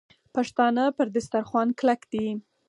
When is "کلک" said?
1.79-2.01